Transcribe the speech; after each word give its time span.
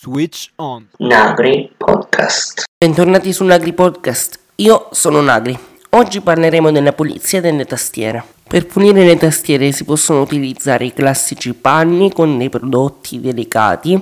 Switch 0.00 0.50
on. 0.58 0.86
Nagri 0.98 1.72
Podcast. 1.76 2.62
Bentornati 2.78 3.32
su 3.32 3.42
Nagri 3.42 3.72
Podcast. 3.72 4.38
Io 4.54 4.86
sono 4.92 5.20
Nagri. 5.20 5.58
Oggi 5.90 6.20
parleremo 6.20 6.70
della 6.70 6.92
pulizia 6.92 7.40
delle 7.40 7.64
tastiere. 7.64 8.22
Per 8.46 8.68
pulire 8.68 9.04
le 9.04 9.16
tastiere 9.16 9.72
si 9.72 9.82
possono 9.82 10.20
utilizzare 10.20 10.84
i 10.84 10.92
classici 10.92 11.52
panni 11.52 12.12
con 12.12 12.38
dei 12.38 12.48
prodotti 12.48 13.20
delicati. 13.20 14.00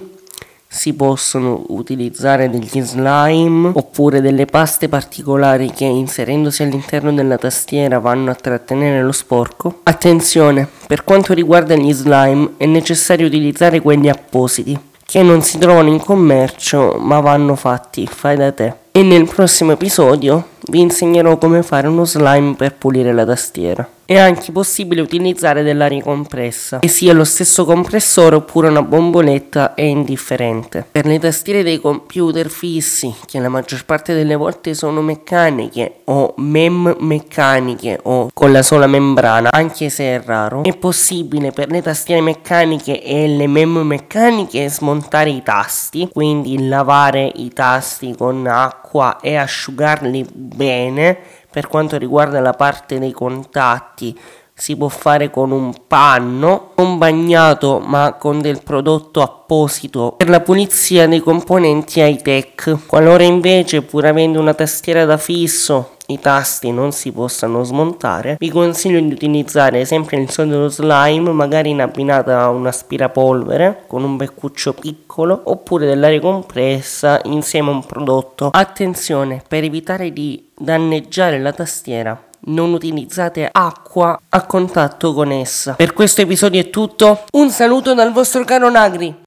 Si 0.68 0.92
possono 0.92 1.64
utilizzare 1.68 2.50
degli 2.50 2.82
slime 2.82 3.70
oppure 3.72 4.20
delle 4.20 4.44
paste 4.44 4.90
particolari 4.90 5.70
che 5.70 5.86
inserendosi 5.86 6.62
all'interno 6.62 7.10
della 7.14 7.38
tastiera 7.38 8.00
vanno 8.00 8.30
a 8.30 8.34
trattenere 8.34 9.02
lo 9.02 9.12
sporco. 9.12 9.80
Attenzione, 9.84 10.68
per 10.86 11.04
quanto 11.04 11.32
riguarda 11.32 11.74
gli 11.74 11.94
slime 11.94 12.52
è 12.58 12.66
necessario 12.66 13.26
utilizzare 13.26 13.80
quelli 13.80 14.10
appositi 14.10 14.78
che 15.06 15.22
non 15.22 15.40
si 15.40 15.56
trovano 15.56 15.88
in 15.88 16.00
commercio 16.00 16.96
ma 16.98 17.20
vanno 17.20 17.54
fatti 17.54 18.06
fai 18.06 18.36
da 18.36 18.52
te. 18.52 18.74
E 18.90 19.02
nel 19.02 19.28
prossimo 19.28 19.72
episodio 19.72 20.48
vi 20.68 20.80
insegnerò 20.80 21.38
come 21.38 21.62
fare 21.62 21.86
uno 21.86 22.04
slime 22.04 22.54
per 22.54 22.74
pulire 22.74 23.12
la 23.12 23.24
tastiera. 23.24 23.88
È 24.08 24.16
anche 24.16 24.52
possibile 24.52 25.00
utilizzare 25.00 25.64
dell'aria 25.64 26.00
compressa, 26.00 26.78
che 26.78 26.86
sia 26.86 27.12
lo 27.12 27.24
stesso 27.24 27.64
compressore 27.64 28.36
oppure 28.36 28.68
una 28.68 28.82
bomboletta 28.82 29.74
è 29.74 29.82
indifferente. 29.82 30.86
Per 30.88 31.06
le 31.06 31.18
tastiere 31.18 31.64
dei 31.64 31.80
computer 31.80 32.48
fissi, 32.48 33.12
che 33.26 33.40
la 33.40 33.48
maggior 33.48 33.84
parte 33.84 34.14
delle 34.14 34.36
volte 34.36 34.74
sono 34.74 35.02
meccaniche 35.02 36.02
o 36.04 36.34
mem 36.36 36.94
meccaniche 37.00 37.98
o 38.04 38.30
con 38.32 38.52
la 38.52 38.62
sola 38.62 38.86
membrana, 38.86 39.50
anche 39.50 39.90
se 39.90 40.04
è 40.04 40.22
raro, 40.24 40.62
è 40.62 40.76
possibile 40.76 41.50
per 41.50 41.68
le 41.68 41.82
tastiere 41.82 42.20
meccaniche 42.20 43.02
e 43.02 43.26
le 43.26 43.48
mem 43.48 43.78
meccaniche 43.78 44.68
smontare 44.68 45.30
i 45.30 45.42
tasti, 45.42 46.08
quindi 46.12 46.68
lavare 46.68 47.28
i 47.34 47.52
tasti 47.52 48.14
con 48.16 48.46
acqua 48.46 49.18
e 49.20 49.34
asciugarli 49.34 50.24
bene 50.32 51.18
per 51.56 51.68
quanto 51.68 51.96
riguarda 51.96 52.38
la 52.40 52.52
parte 52.52 52.98
dei 52.98 53.12
contatti 53.12 54.14
si 54.52 54.76
può 54.76 54.88
fare 54.88 55.30
con 55.30 55.52
un 55.52 55.72
panno 55.86 56.72
non 56.76 56.98
bagnato 56.98 57.78
ma 57.78 58.12
con 58.18 58.42
del 58.42 58.62
prodotto 58.62 59.22
apposito 59.22 60.12
per 60.18 60.28
la 60.28 60.40
pulizia 60.40 61.08
dei 61.08 61.20
componenti 61.20 62.00
high 62.00 62.20
tech 62.20 62.80
qualora 62.86 63.22
invece 63.22 63.80
pur 63.80 64.04
avendo 64.04 64.38
una 64.38 64.52
tastiera 64.52 65.06
da 65.06 65.16
fisso 65.16 65.95
i 66.08 66.18
tasti 66.18 66.70
non 66.70 66.92
si 66.92 67.12
possano 67.12 67.64
smontare, 67.64 68.36
vi 68.38 68.50
consiglio 68.50 69.00
di 69.00 69.12
utilizzare 69.12 69.84
sempre 69.84 70.18
il 70.18 70.30
solito 70.30 70.68
slime, 70.68 71.30
magari 71.30 71.70
in 71.70 71.80
abbinata 71.80 72.42
a 72.42 72.50
un 72.50 72.66
aspirapolvere 72.66 73.84
con 73.86 74.04
un 74.04 74.16
beccuccio 74.16 74.72
piccolo 74.72 75.40
oppure 75.44 75.86
dell'aria 75.86 76.20
compressa 76.20 77.20
insieme 77.24 77.70
a 77.70 77.74
un 77.74 77.84
prodotto. 77.84 78.50
Attenzione, 78.52 79.42
per 79.46 79.64
evitare 79.64 80.12
di 80.12 80.48
danneggiare 80.56 81.38
la 81.38 81.52
tastiera 81.52 82.20
non 82.48 82.72
utilizzate 82.72 83.48
acqua 83.50 84.20
a 84.28 84.46
contatto 84.46 85.12
con 85.12 85.32
essa. 85.32 85.72
Per 85.72 85.92
questo 85.92 86.20
episodio 86.20 86.60
è 86.60 86.70
tutto. 86.70 87.24
Un 87.32 87.50
saluto 87.50 87.94
dal 87.94 88.12
vostro 88.12 88.44
caro 88.44 88.70
Nagri. 88.70 89.24